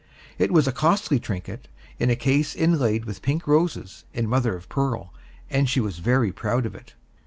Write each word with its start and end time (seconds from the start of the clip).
It 0.39 0.51
was 0.51 0.67
a 0.67 0.71
costly 0.71 1.19
trinket, 1.19 1.67
in 1.99 2.09
a 2.09 2.15
case 2.15 2.55
inlaid 2.55 3.05
with 3.05 3.21
pink 3.21 3.45
roses, 3.45 4.03
in 4.15 4.27
mother 4.27 4.55
of 4.55 4.67
pearl, 4.67 5.13
and 5.47 5.69
she 5.69 5.79
was 5.79 5.99
very 5.99 6.31
proud 6.31 6.65
of 6.65 6.73
it. 6.73 6.95